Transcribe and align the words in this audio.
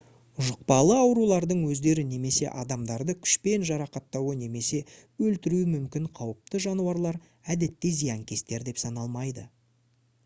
жұқпалы 0.45 0.93
аурулардың 0.99 1.59
өздері 1.73 2.05
немесе 2.13 2.47
адамдарды 2.61 3.15
күшпен 3.27 3.67
жарақаттауы 3.71 4.33
немесе 4.41 4.81
өлтіруі 5.27 5.69
мүмкін 5.77 6.11
қауіпті 6.21 6.65
жануарлар 6.69 7.23
әдетте 7.57 7.95
зиянкестер 8.01 8.71
деп 8.73 8.85
саналмайды 8.87 9.49